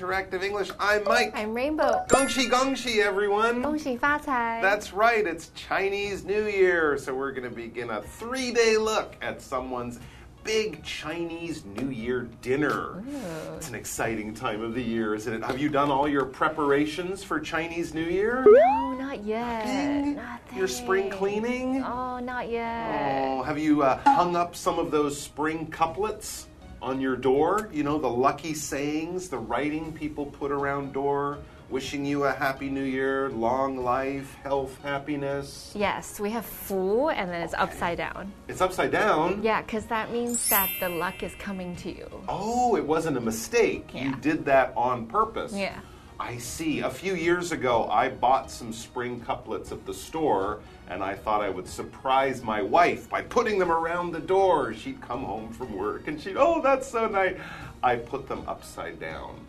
[0.00, 0.70] Interactive English.
[0.80, 1.32] I'm Mike.
[1.34, 2.06] I'm Rainbow.
[2.08, 3.62] Gongxi gongxi, everyone.
[3.62, 4.62] Gongxi facai.
[4.62, 6.96] That's right, it's Chinese New Year.
[6.96, 10.00] So we're going to begin a three day look at someone's
[10.42, 13.04] big Chinese New Year dinner.
[13.06, 13.54] Ooh.
[13.56, 15.44] It's an exciting time of the year, isn't it?
[15.44, 18.42] Have you done all your preparations for Chinese New Year?
[18.46, 19.66] No, not yet.
[19.66, 20.14] Nothing?
[20.14, 20.58] Nothing.
[20.58, 21.84] Your spring cleaning?
[21.84, 23.20] Oh, not yet.
[23.22, 26.46] Oh, have you uh, hung up some of those spring couplets?
[26.82, 27.68] On your door?
[27.72, 32.68] You know, the lucky sayings, the writing people put around door, wishing you a happy
[32.68, 35.72] new year, long life, health, happiness.
[35.74, 38.32] Yes, we have fu and then it's upside down.
[38.48, 39.42] It's upside down.
[39.42, 42.08] Yeah, because that means that the luck is coming to you.
[42.28, 43.90] Oh, it wasn't a mistake.
[43.94, 45.52] You did that on purpose.
[45.52, 45.78] Yeah.
[46.20, 46.80] I see.
[46.80, 51.40] A few years ago, I bought some spring couplets at the store, and I thought
[51.40, 54.74] I would surprise my wife by putting them around the door.
[54.74, 57.38] She'd come home from work, and she'd, oh, that's so nice.
[57.82, 59.40] I put them upside down.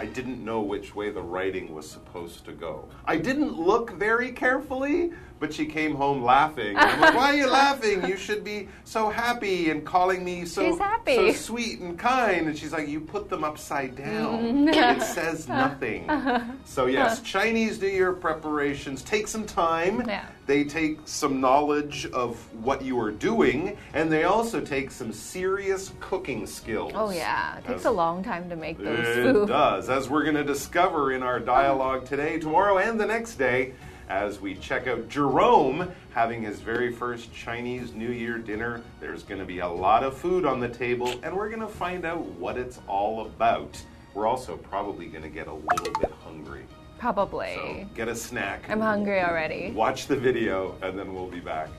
[0.00, 2.88] I didn't know which way the writing was supposed to go.
[3.04, 6.74] I didn't look very carefully, but she came home laughing.
[6.74, 8.06] I'm like, why are you laughing?
[8.06, 11.16] You should be so happy and calling me so, happy.
[11.16, 12.46] so sweet and kind.
[12.46, 14.42] And she's like, you put them upside down.
[14.42, 14.68] Mm-hmm.
[14.68, 16.08] it says nothing.
[16.08, 16.44] Uh-huh.
[16.64, 20.02] So, yes, Chinese New Year preparations take some time.
[20.08, 20.24] Yeah.
[20.50, 22.34] They take some knowledge of
[22.64, 26.90] what you are doing, and they also take some serious cooking skills.
[26.92, 27.58] Oh, yeah.
[27.58, 29.46] It takes As- a long time to make those it food.
[29.46, 33.74] does, as we're going to discover in our dialogue today, tomorrow, and the next day,
[34.08, 38.82] as we check out Jerome having his very first Chinese New Year dinner.
[38.98, 41.68] There's going to be a lot of food on the table, and we're going to
[41.68, 43.80] find out what it's all about.
[44.14, 46.64] We're also probably going to get a little bit hungry.
[47.00, 47.54] Probably.
[47.54, 48.68] So get a snack.
[48.68, 49.70] I'm hungry already.
[49.70, 51.70] Watch the video, and then we'll be back.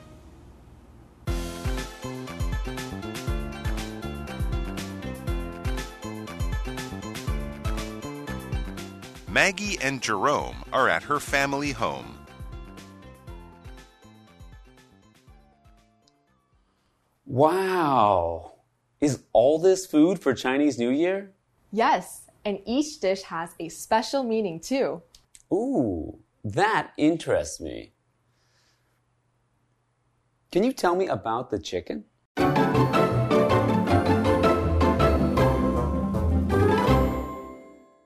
[9.28, 12.18] Maggie and Jerome are at her family home.
[17.26, 18.54] Wow.
[19.00, 21.30] Is all this food for Chinese New Year?
[21.70, 25.00] Yes, and each dish has a special meaning too.
[25.52, 27.92] Ooh, that interests me.
[30.50, 32.04] Can you tell me about the chicken?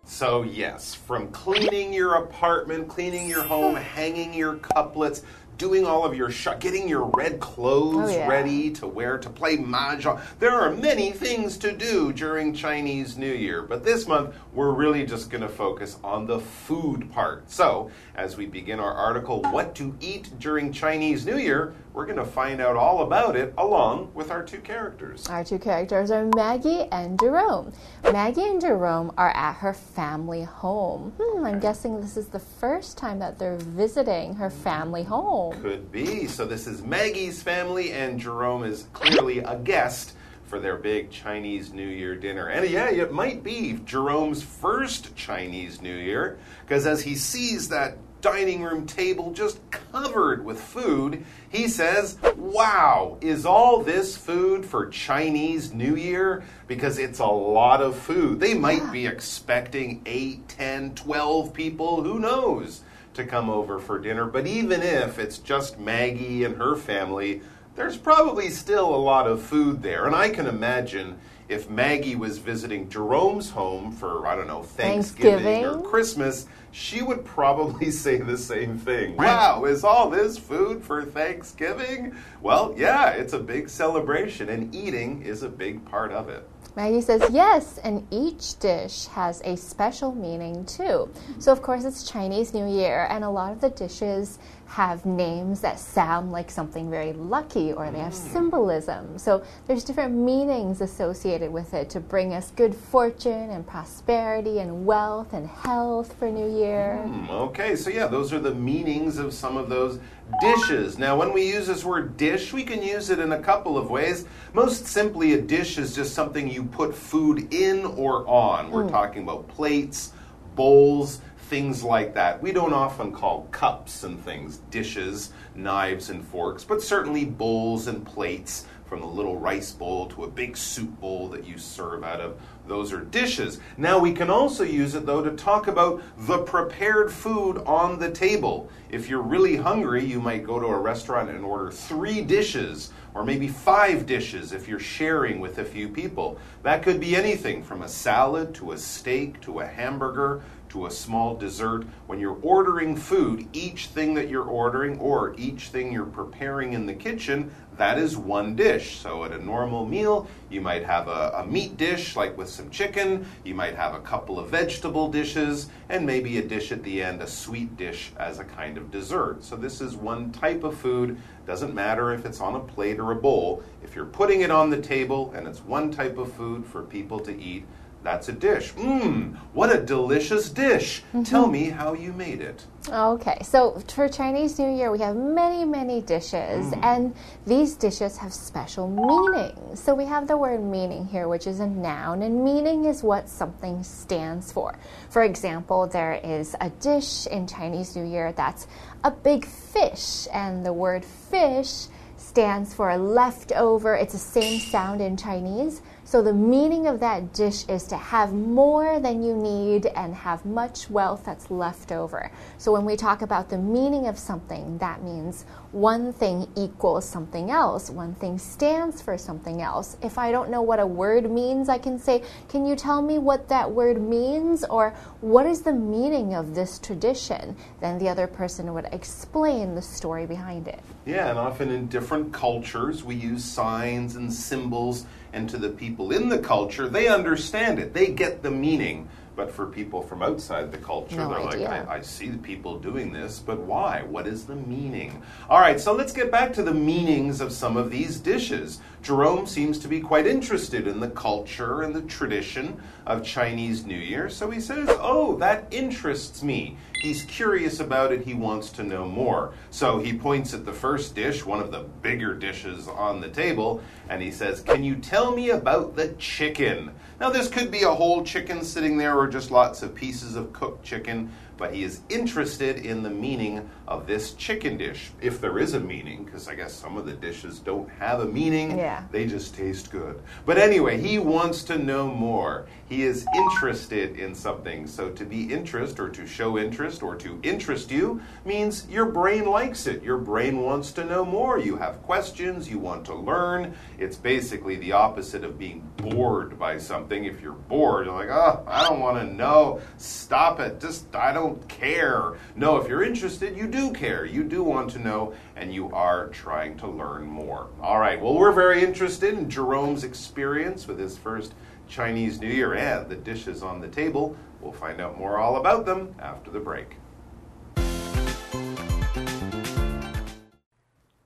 [0.04, 5.22] So, yes, from cleaning your apartment, cleaning your home, hanging your couplets,
[5.58, 8.28] doing all of your shop, getting your red clothes Oh, yeah.
[8.28, 10.20] ready to wear to play mahjong.
[10.38, 15.04] There are many things to do during Chinese New Year, but this month we're really
[15.06, 17.50] just going to focus on the food part.
[17.50, 22.18] So, as we begin our article, What to Eat During Chinese New Year, we're going
[22.18, 25.26] to find out all about it along with our two characters.
[25.28, 27.72] Our two characters are Maggie and Jerome.
[28.04, 31.14] Maggie and Jerome are at her family home.
[31.18, 35.58] Hmm, I'm guessing this is the first time that they're visiting her family home.
[35.62, 36.26] Could be.
[36.26, 40.12] So this is Maggie's family, and Jerome is clearly a guest
[40.44, 42.48] for their big Chinese New Year dinner.
[42.48, 47.96] And yeah, it might be Jerome's first Chinese New Year, because as he sees that
[48.20, 54.86] dining room table just covered with food, he says, Wow, is all this food for
[54.86, 56.44] Chinese New Year?
[56.66, 58.40] Because it's a lot of food.
[58.40, 62.82] They might be expecting 8, 10, 12 people, who knows?
[63.16, 64.26] to come over for dinner.
[64.26, 67.40] But even if it's just Maggie and her family,
[67.74, 70.06] there's probably still a lot of food there.
[70.06, 71.18] And I can imagine
[71.48, 76.46] if Maggie was visiting Jerome's home for, I don't know, Thanksgiving, or Christmas,
[76.76, 79.16] she would probably say the same thing.
[79.16, 82.14] Wow, is all this food for Thanksgiving?
[82.42, 86.46] Well, yeah, it's a big celebration, and eating is a big part of it.
[86.76, 91.08] Maggie says yes, and each dish has a special meaning too.
[91.38, 95.62] So, of course, it's Chinese New Year, and a lot of the dishes have names
[95.62, 99.16] that sound like something very lucky or they have symbolism.
[99.16, 104.84] So, there's different meanings associated with it to bring us good fortune and prosperity and
[104.84, 106.98] wealth and health for New Year.
[106.98, 109.98] Hmm, Okay, so yeah, those are the meanings of some of those
[110.40, 110.98] dishes.
[110.98, 113.90] Now, when we use this word dish, we can use it in a couple of
[113.90, 114.26] ways.
[114.52, 118.70] Most simply, a dish is just something you put food in or on.
[118.70, 118.90] We're hmm.
[118.90, 120.12] talking about plates,
[120.54, 122.42] bowls, things like that.
[122.42, 128.04] We don't often call cups and things dishes, knives and forks, but certainly bowls and
[128.04, 128.66] plates.
[128.86, 132.40] from a little rice bowl to a big soup bowl that you serve out of.
[132.66, 133.60] Those are dishes.
[133.76, 138.10] Now, we can also use it, though, to talk about the prepared food on the
[138.10, 138.68] table.
[138.90, 143.24] If you're really hungry, you might go to a restaurant and order three dishes, or
[143.24, 146.38] maybe five dishes if you're sharing with a few people.
[146.62, 150.90] That could be anything from a salad to a steak to a hamburger to a
[150.90, 151.86] small dessert.
[152.06, 156.86] When you're ordering food, each thing that you're ordering or each thing you're preparing in
[156.86, 158.96] the kitchen, that is one dish.
[158.96, 162.70] So at a normal meal, you might have a, a, meat dish, like with some
[162.70, 167.02] chicken, you might have a couple of vegetable dishes, and maybe a dish at the
[167.02, 169.44] end, a sweet dish as a kind of dessert.
[169.44, 171.18] So this is one type of food.
[171.46, 173.62] Doesn't matter if it's on a plate or a bowl.
[173.82, 177.20] If you're putting it on the table and it's one type of food for people
[177.20, 177.66] to eat,
[178.06, 178.72] that's a dish.
[178.74, 181.02] Mmm, what a delicious dish.
[181.08, 181.24] Mm-hmm.
[181.24, 182.64] Tell me how you made it.
[182.88, 186.84] Okay, so for Chinese New Year, we have many, many dishes, mm.
[186.84, 187.16] and
[187.48, 189.82] these dishes have special meanings.
[189.82, 193.28] So we have the word meaning here, which is a noun, and meaning is what
[193.28, 194.78] something stands for.
[195.10, 198.68] For example, there is a dish in Chinese New Year that's
[199.02, 201.88] a big fish, and the word fish
[202.18, 203.96] stands for a leftover.
[203.96, 205.82] It's the same sound in Chinese.
[206.06, 210.46] So the meaning of that dish is to have more than you need and have
[210.46, 212.30] much wealth that's left over.
[212.58, 217.50] So when we talk about the meaning of something, that means one thing equals something
[217.50, 217.90] else.
[217.90, 219.98] One thing stands for something else.
[220.00, 223.18] If I don't know what a word means, I can say, Can you tell me
[223.18, 224.64] what that word means?
[224.64, 227.54] Or what is the meaning of this tradition?
[227.80, 230.80] Then the other person would explain the story behind it.
[231.04, 236.12] Yeah, and often in different cultures, we use signs and symbols and to the people
[236.12, 237.92] in the culture, they understand it.
[237.92, 239.10] They get the meaning.
[239.36, 241.68] But for people from outside the culture, no they're idea.
[241.68, 244.02] like, I, I, see the people doing this, but why?
[244.02, 245.22] What is the meaning?
[245.50, 248.80] All right, so let's get back to the meanings of some of these dishes.
[249.06, 253.94] Jerome seems to be quite interested in the culture and the tradition of Chinese New
[253.96, 256.76] Year, so he says, Oh, that interests me.
[257.00, 259.54] He's curious about it, he wants to know more.
[259.70, 263.80] So he points at the first dish, one of the bigger dishes on the table,
[264.08, 266.90] and he says, Can you tell me about the chicken?
[267.20, 270.52] Now, this could be a whole chicken sitting there or just lots of pieces of
[270.52, 275.58] cooked chicken but he is interested in the meaning of this chicken dish, if there
[275.58, 278.76] is a meaning, because I guess some of the dishes don't have a meaning.
[278.76, 279.04] Yeah.
[279.10, 280.20] They just taste good.
[280.44, 282.66] But anyway, he wants to know more.
[282.88, 284.86] He is interested in something.
[284.86, 289.46] So to be interest or to show interest or to interest you means your brain
[289.46, 290.04] likes it.
[290.04, 291.58] Your brain wants to know more.
[291.58, 293.74] You have questions, you want to learn.
[293.98, 297.24] It's basically the opposite of being bored by something.
[297.24, 299.80] If you're bored, you're like, oh, I don't want to know.
[299.96, 300.80] Stop it.
[300.80, 302.34] Just, I don't care.
[302.54, 304.24] No, if you're interested, you do care.
[304.24, 307.68] You do want to know, and you are trying to learn more.
[307.82, 311.54] All right, well, we're very interested in Jerome's experience with his first
[311.88, 314.36] Chinese New Year and the dishes on the table.
[314.60, 316.96] We'll find out more all about them after the break.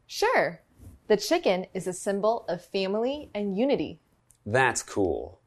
[0.07, 0.61] Sure.
[1.09, 4.01] The chicken is a symbol of family and unity.
[4.45, 5.41] That's cool.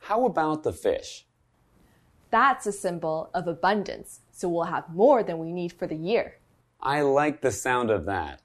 [0.00, 1.26] How about the fish?
[2.30, 6.36] That's a symbol of abundance, so we'll have more than we need for the year.
[6.80, 8.40] I like the sound of that.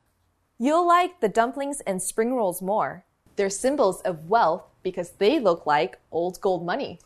[0.57, 3.05] You'll like the dumplings and spring rolls more.
[3.35, 6.99] They're symbols of wealth because they look like old gold money.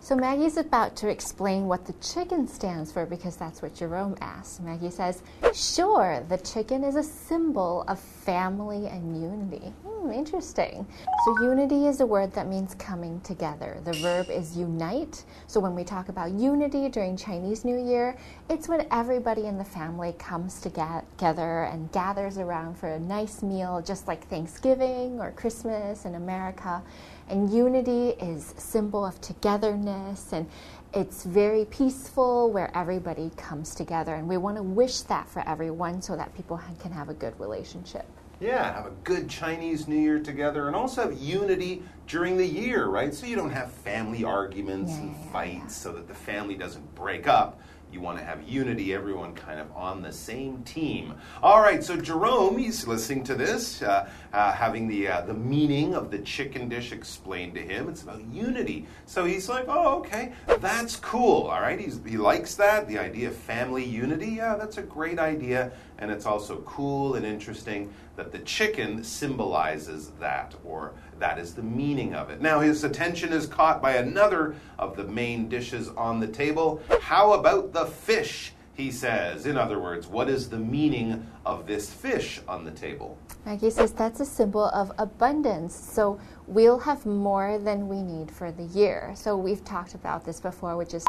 [0.00, 4.62] So Maggie's about to explain what the chicken stands for because that's what Jerome asked.
[4.62, 5.22] Maggie says,
[5.52, 9.74] Sure, the chicken is a symbol of family and unity.
[9.84, 9.97] Hmm.
[10.12, 10.86] Interesting.
[11.24, 13.78] So, unity is a word that means coming together.
[13.84, 15.24] The verb is unite.
[15.46, 18.16] So, when we talk about unity during Chinese New Year,
[18.48, 23.82] it's when everybody in the family comes together and gathers around for a nice meal,
[23.82, 26.82] just like Thanksgiving or Christmas in America.
[27.28, 30.48] And unity is symbol of togetherness and
[30.94, 36.00] it's very peaceful where everybody comes together and we want to wish that for everyone
[36.00, 38.06] so that people can have a good relationship.
[38.40, 42.86] Yeah, have a good Chinese New Year together and also have unity during the year,
[42.86, 43.12] right?
[43.12, 47.26] So you don't have family arguments yeah, and fights so that the family doesn't break
[47.26, 47.60] up.
[47.90, 51.14] You want to have unity, everyone kind of on the same team.
[51.42, 55.94] All right, so Jerome, he's listening to this, uh, uh, having the uh, the meaning
[55.94, 57.88] of the chicken dish explained to him.
[57.88, 58.86] It's about unity.
[59.06, 61.44] So he's like, oh, okay, that's cool.
[61.44, 64.32] All right, he's, he likes that, the idea of family unity.
[64.32, 65.72] Yeah, that's a great idea.
[65.98, 71.62] and it's also cool and interesting that the chicken symbolizes that, or that is the
[71.62, 72.40] meaning of it.
[72.40, 76.82] Now, his attention is caught by another of the main dishes on the table.
[77.00, 78.52] How about the fish?
[78.74, 79.46] He says.
[79.46, 83.18] In other words, what is the meaning of this fish on the table?
[83.44, 85.74] Maggie says that's a symbol of abundance.
[85.74, 89.12] So we'll have more than we need for the year.
[89.16, 91.04] So we've talked about this before, which is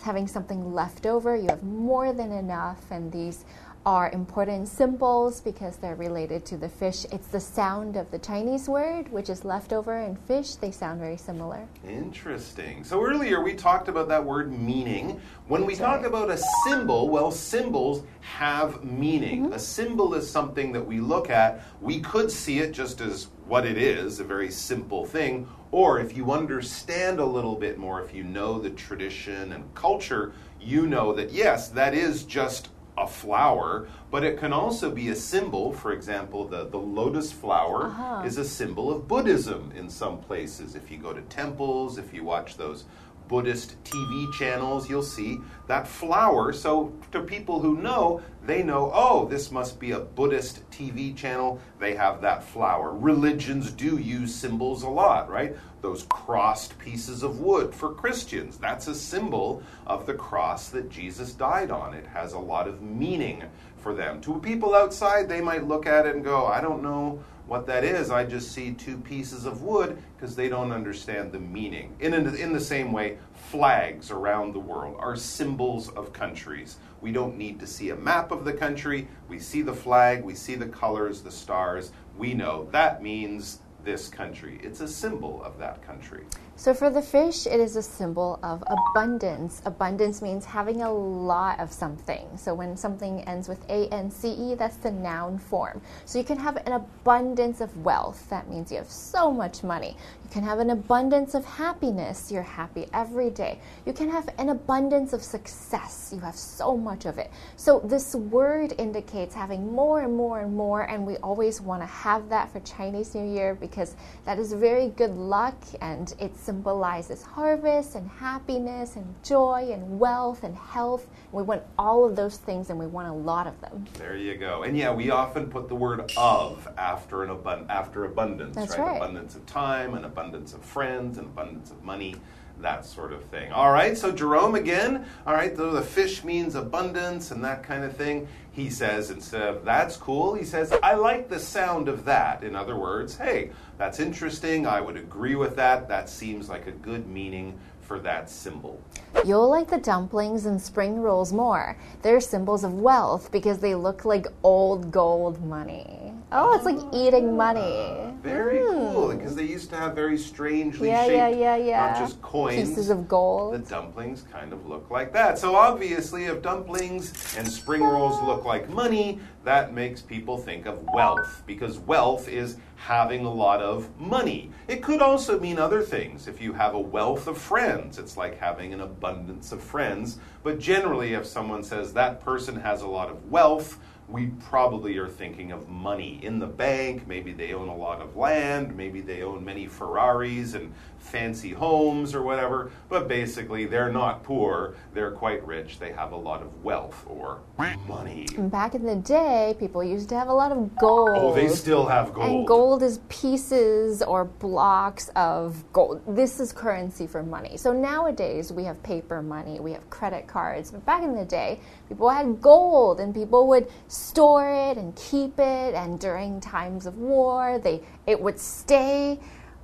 [0.00, 1.36] having something left over.
[1.36, 3.44] You have more than enough, and these
[3.86, 7.06] are important symbols because they're related to the fish.
[7.12, 11.16] It's the sound of the Chinese word, which is leftover, and fish, they sound very
[11.16, 11.66] similar.
[11.88, 12.84] Interesting.
[12.84, 15.18] So earlier we talked about that word meaning.
[15.48, 19.44] When we talk about a symbol, well, symbols have meaning.
[19.44, 19.54] Mm-hmm.
[19.54, 21.62] A symbol is something that we look at.
[21.80, 25.48] We could see it just as what it is, a very simple thing.
[25.72, 30.34] Or if you understand a little bit more, if you know the tradition and culture,
[30.60, 32.68] you know that yes, that is just
[33.00, 35.72] a flower, but it can also be a symbol.
[35.72, 38.22] For example, the, the lotus flower Uh-huh.
[38.26, 40.74] is a symbol of Buddhism in some places.
[40.74, 42.84] If you go to temples, if you watch those
[43.30, 46.52] Buddhist TV channels, you'll see that flower.
[46.52, 51.60] So, to people who know, they know, oh, this must be a Buddhist TV channel.
[51.78, 52.92] They have that flower.
[52.92, 55.56] Religions do use symbols a lot, right?
[55.80, 61.32] Those crossed pieces of wood for Christians, that's a symbol of the cross that Jesus
[61.32, 61.94] died on.
[61.94, 63.44] It has a lot of meaning
[63.76, 64.20] for them.
[64.22, 67.82] To people outside, they might look at it and go, I don't know what that
[67.82, 68.12] is.
[68.12, 71.96] I just see two pieces of wood because they don't understand the meaning.
[71.98, 76.76] In, in, in the same way, flags around the world are symbols of countries.
[77.00, 79.08] We don't need to see a map of the country.
[79.26, 81.90] We see the flag, we see the colors, the stars.
[82.16, 84.60] We know that means this country.
[84.62, 86.26] It's a symbol of that country.
[86.60, 89.62] So for the fish, it is a symbol of abundance.
[89.64, 92.36] Abundance means having a lot of something.
[92.36, 95.80] So when something ends with A N C E, that's the noun form.
[96.04, 98.28] So you can have an abundance of wealth.
[98.28, 99.96] That means you have so much money.
[100.22, 102.30] You can have an abundance of happiness.
[102.30, 103.58] You're happy every day.
[103.86, 106.10] You can have an abundance of success.
[106.12, 107.30] You have so much of it.
[107.56, 111.86] So this word indicates having more and more and more, and we always want to
[111.86, 117.22] have that for Chinese New Year because that is very good luck and it symbolizes
[117.22, 121.06] harvest and happiness and joy and wealth and health.
[121.30, 123.84] We want all of those things and we want a lot of them.
[123.94, 124.64] There you go.
[124.64, 128.88] And yeah, we often put the word of after an abun- after abundance, That's right?
[128.88, 128.96] right.
[128.96, 132.16] Abundance of time, an abundance of friends, an abundance of money,
[132.62, 133.52] that sort of thing.
[133.52, 137.84] All right, so Jerome again, all right, though the fish means abundance and that kind
[137.84, 142.04] of thing, he says instead of that's cool, he says, I like the sound of
[142.04, 142.42] that.
[142.42, 144.66] In other words, hey, that's interesting.
[144.66, 145.88] I would agree with that.
[145.88, 148.80] That seems like a good meaning for that symbol.
[149.24, 151.76] You'll like the dumplings and spring rolls more.
[152.02, 156.09] They're symbols of wealth because they look like old gold money.
[156.32, 157.96] Oh, it's like eating money.
[158.22, 158.68] Very hmm.
[158.68, 160.88] cool, because they used to have very strangely.
[160.88, 161.90] Yeah, shaped, yeah, yeah, yeah.
[161.90, 162.68] not just coins.
[162.68, 163.54] Pieces of gold.
[163.54, 165.38] The dumplings kind of look like that.
[165.38, 170.78] So obviously, if dumplings and spring rolls look like money, that makes people think of
[170.94, 174.50] wealth, because wealth is having a lot of money.
[174.68, 176.28] It could also mean other things.
[176.28, 180.18] If you have a wealth of friends, it's like having an abundance of friends.
[180.44, 183.78] But generally, if someone says that person has a lot of wealth,
[184.10, 187.06] we probably are thinking of money in the bank.
[187.06, 188.76] Maybe they own a lot of land.
[188.76, 192.70] Maybe they own many Ferraris and fancy homes or whatever.
[192.88, 194.74] But basically, they're not poor.
[194.92, 195.78] They're quite rich.
[195.78, 197.40] They have a lot of wealth or
[197.88, 198.26] money.
[198.36, 201.10] Back in the day, people used to have a lot of gold.
[201.12, 202.28] Oh, they still have gold.
[202.28, 206.02] And gold is pieces or blocks of gold.
[206.06, 207.56] This is currency for money.
[207.56, 210.70] So nowadays we have paper money, we have credit cards.
[210.70, 213.68] But back in the day, people had gold and people would
[214.00, 215.74] store it and keep it.
[215.74, 219.20] And during times of war, they it would stay.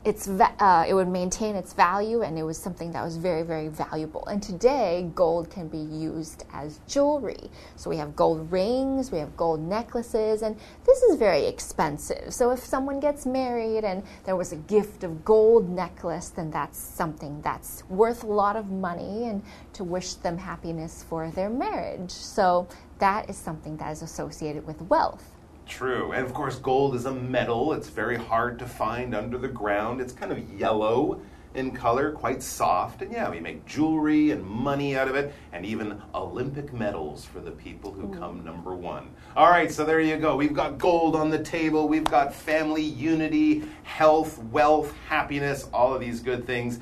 [0.07, 3.67] Its uh, it would maintain its value, and it was something that was very, very
[3.67, 4.25] valuable.
[4.27, 7.51] And today, gold can be used as jewelry.
[7.75, 12.33] So we have gold rings, we have gold necklaces, and this is very expensive.
[12.33, 16.79] So if someone gets married and there was a gift of gold necklace, then that's
[16.79, 22.13] something that's worth a lot of money, and to wish them happiness for their marriage.
[22.13, 22.69] So
[23.01, 25.33] that is something that is associated with wealth.
[25.67, 26.13] True.
[26.13, 27.73] And of course, gold is a metal.
[27.73, 30.01] It's very hard to find under the ground.
[30.01, 31.21] It's kind of yellow
[31.55, 33.03] in color, quite soft.
[33.03, 37.41] And yeah, we make jewelry and money out of it, and even Olympic medals for
[37.41, 39.09] the people who come number one.
[39.35, 40.37] All right, so there you go.
[40.37, 41.89] We've got gold on the table.
[41.89, 46.79] We've got family unity, health, wealth, happiness, all of these good things,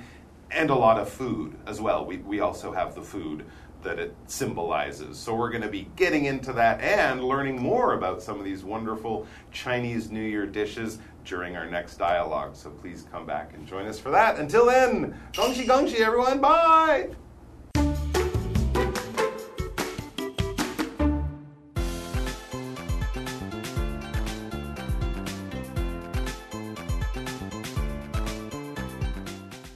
[0.50, 2.04] and a lot of food as well.
[2.04, 3.44] We, we also have the food.
[3.84, 5.18] That it symbolizes.
[5.18, 8.64] So we're going to be getting into that and learning more about some of these
[8.64, 12.56] wonderful Chinese New Year dishes during our next dialogue.
[12.56, 14.38] So please come back and join us for that.
[14.38, 16.40] Until then, gongxi gongxi everyone.
[16.40, 17.10] Bye.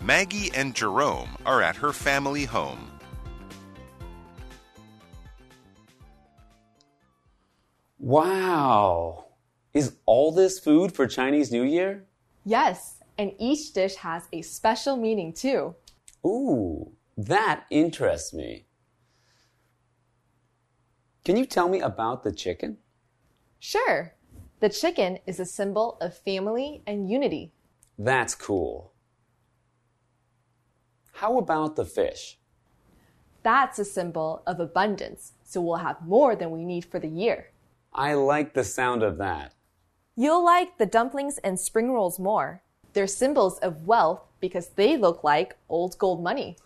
[0.01, 2.98] Maggie and Jerome are at her family home.
[8.09, 9.27] Wow.
[9.75, 12.07] Is all this food for Chinese New Year?
[12.43, 15.75] Yes, and each dish has a special meaning too.
[16.25, 18.65] Ooh, that interests me.
[21.23, 22.79] Can you tell me about the chicken?
[23.59, 24.15] Sure.
[24.61, 27.53] The chicken is a symbol of family and unity.
[27.99, 28.95] That's cool.
[31.13, 32.39] How about the fish?
[33.43, 37.51] That's a symbol of abundance, so we'll have more than we need for the year.
[37.94, 39.54] I like the sound of that.
[40.16, 42.62] You'll like the dumplings and spring rolls more.
[42.94, 46.58] They're symbols of wealth because they look like old gold money.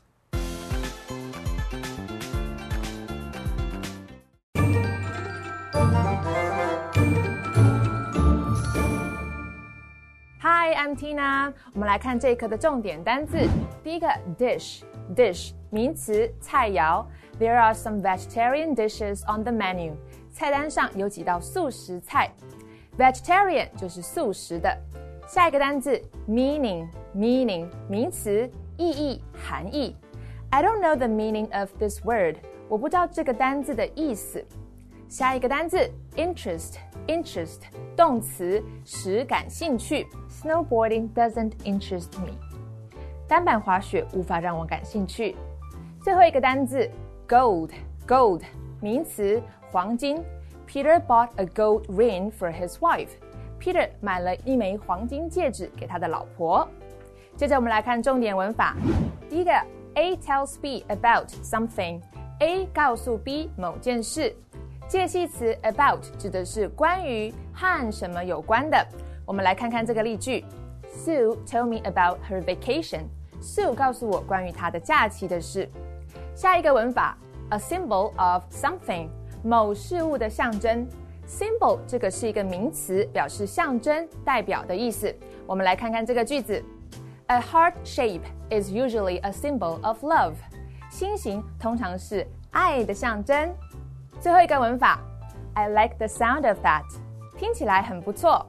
[10.42, 11.54] Hi, I'm Tina。
[11.74, 13.38] 我们来看这一课的重点单字。
[13.84, 17.06] 第一个 dish，dish 名词菜肴。
[17.39, 19.96] There are some vegetarian dishes on the menu。
[20.43, 22.29] 菜单上有几道素食菜。
[22.99, 24.77] Vegetarian 就是素食的。
[25.25, 29.95] 下一个单字 meaning，meaning 名词意义、含义。
[30.51, 32.39] I don't know the meaning of this word。
[32.69, 34.45] 我不知道这个单字的意思。
[35.09, 35.79] 下一个单字
[36.17, 37.61] interest，interest
[37.97, 40.09] 动词使感兴趣。
[40.29, 42.33] Snowboarding doesn't interest me。
[43.29, 45.37] 单板滑雪无法让我感兴趣。
[46.02, 46.91] 最后一个单字
[47.28, 48.43] gold，gold
[48.81, 49.41] 名词
[49.72, 50.24] 黄金。
[50.68, 56.68] Peter bought a gold ring for his wife。Peter 买了一枚黄金戒指给他的老婆。
[57.36, 58.75] 接着我们来看重点文法。
[59.29, 59.51] 第一个
[59.96, 64.36] A tells B about something。A 告诉 B 某件事。
[64.88, 68.77] 介系词 about 指的是关于和什么有关的。
[69.25, 70.46] 我们来看看这个例句：
[70.94, 73.03] Sue told me about her vacation.
[73.42, 75.70] Sue 告诉我关于她的假期的事。
[76.36, 77.18] 下一个文法：
[77.50, 79.10] a symbol of something，
[79.43, 80.87] 某事物的象征。
[81.26, 85.15] symbol 这个是一个名词，表示象征、代表的意思。
[85.47, 86.63] 我们来看看这个句子
[87.28, 90.35] ：A heart shape is usually a symbol of love.
[90.91, 93.55] 心形通常是爱的象征。
[94.21, 95.00] 最后一个文法
[95.55, 96.85] ，I like the sound of that，
[97.39, 98.47] 听起来很不错。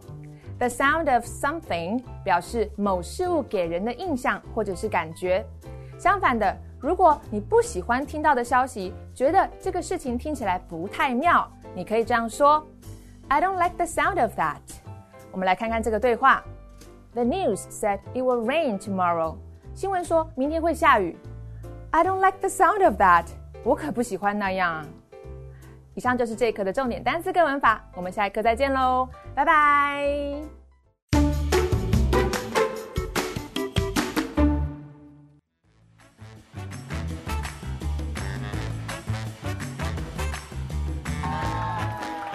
[0.60, 5.45] The sound of something 表示某事物给人的印象或者是感觉。
[5.97, 12.61] 相反的，如果你不喜欢听到的消息，觉得这个事情听起来不太妙，你可以这样说
[13.29, 14.57] ：I don't like the sound of that。
[15.31, 16.43] 我们来看看这个对话
[17.13, 19.37] ：The news said it will rain tomorrow。
[19.73, 21.17] 新闻说明天会下雨。
[21.91, 23.27] I don't like the sound of that。
[23.63, 24.85] 我可不喜欢那样。
[25.93, 30.62] 以上就是这一课的重点单词跟文法，我们下一课再见喽，拜拜。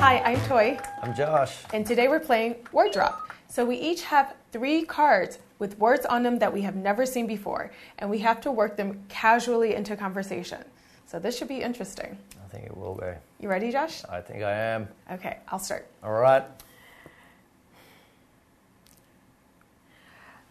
[0.09, 1.65] Hi, I'm Toy, I'm Josh.
[1.75, 3.31] and today we're playing Word Drop.
[3.47, 7.27] So we each have three cards with words on them that we have never seen
[7.27, 10.65] before, and we have to work them casually into conversation.
[11.05, 12.17] So this should be interesting.
[12.43, 13.13] I think it will be.
[13.39, 14.03] You ready, Josh?
[14.09, 14.89] I think I am.
[15.13, 15.87] Okay, I'll start.
[16.03, 16.45] All right.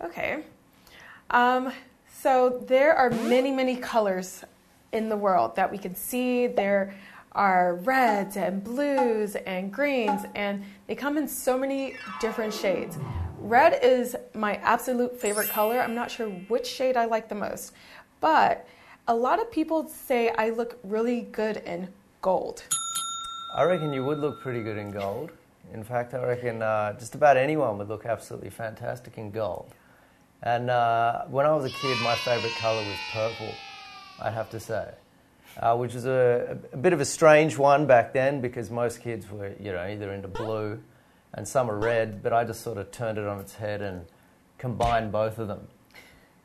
[0.04, 0.44] Okay.
[1.32, 1.72] Um,
[2.14, 4.44] so there are many, many colors
[4.92, 6.46] in the world that we can see.
[6.46, 6.94] There
[7.34, 12.98] are reds and blues and greens, and they come in so many different shades.
[13.40, 15.80] Red is my absolute favorite color.
[15.80, 17.74] I'm not sure which shade I like the most,
[18.20, 18.68] but
[19.08, 21.88] a lot of people say I look really good in
[22.22, 22.64] gold.
[23.56, 25.32] I reckon you would look pretty good in gold.
[25.74, 29.72] In fact, I reckon uh, just about anyone would look absolutely fantastic in gold.
[30.44, 33.54] And uh, when I was a kid, my favourite colour was purple,
[34.22, 34.90] I'd have to say,
[35.60, 39.30] uh, which was a, a bit of a strange one back then because most kids
[39.30, 40.80] were, you know, either into blue
[41.34, 44.06] and some are red, but I just sort of turned it on its head and
[44.58, 45.68] combined both of them.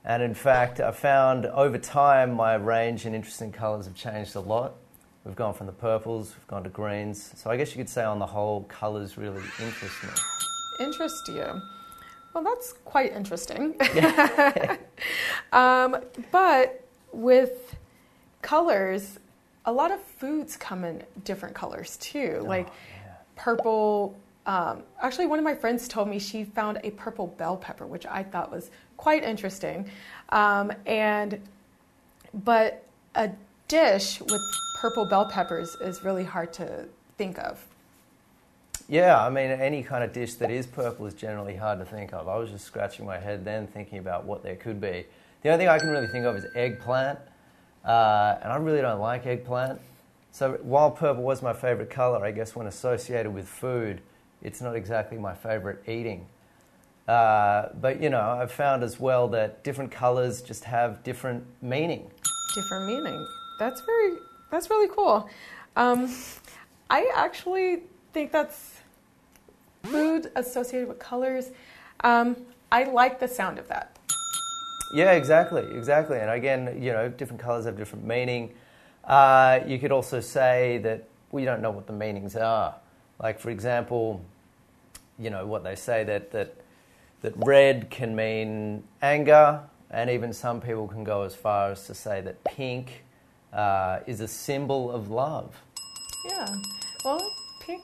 [0.05, 4.35] And in fact, I found over time my range and interest in colours have changed
[4.35, 4.75] a lot.
[5.25, 7.33] We've gone from the purples, we've gone to greens.
[7.37, 10.11] So I guess you could say on the whole, colours really interest me.
[10.81, 11.61] Interest you.
[12.35, 13.77] Well, that's quite interesting.
[15.53, 15.99] um,
[16.33, 17.77] but with
[18.43, 19.19] colors,
[19.65, 22.69] a lot of foods come in different colors too, Oh, like
[23.37, 24.17] purple.
[24.45, 28.07] Um, actually, one of my friends told me she found a purple bell pepper, which
[28.07, 29.89] I thought was quite interesting.
[30.31, 31.41] Um, and
[32.45, 33.31] but a
[33.69, 34.41] dish with
[34.81, 37.65] purple bell peppers is really hard to think of.
[38.89, 42.13] Yeah, I mean, any kind of dish that is purple is generally hard to think
[42.13, 42.29] of.
[42.29, 45.07] I was just scratching my head then thinking about what there could be.
[45.43, 47.19] The only thing I can really think of is eggplant,
[47.85, 49.81] uh, and I really don't like eggplant.
[50.31, 54.01] So while purple was my favorite color, I guess when associated with food,
[54.43, 56.27] it's not exactly my favorite eating.
[57.07, 62.11] Uh, but you know, I've found as well that different colors just have different meaning.
[62.55, 63.27] different meaning.
[63.59, 64.17] That's very
[64.51, 65.29] that's really cool.
[65.77, 66.15] Um,
[66.91, 68.81] I actually think that's
[69.83, 71.51] food associated with colors.
[72.05, 72.37] Um,
[72.71, 73.99] I like the sound of that.
[74.93, 76.19] Yeah, exactly, exactly.
[76.19, 78.53] And again, you know, different colors have different meaning.
[79.05, 82.75] Uh, you could also say that we don't know what the meanings are.
[83.19, 84.23] Like, for example,
[85.19, 86.55] you know, what they say that, that,
[87.23, 91.95] that red can mean anger, and even some people can go as far as to
[91.95, 93.05] say that pink
[93.53, 95.55] uh, is a symbol of love.
[96.29, 96.55] Yeah.
[97.05, 97.83] Well, pink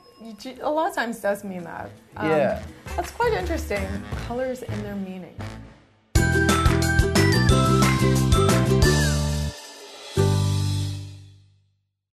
[0.60, 1.90] a lot of times does mean that.
[2.16, 2.62] Um, Yeah.
[2.96, 3.86] That's quite interesting.
[4.26, 5.36] Colors and their meaning.
[8.00, 8.87] Música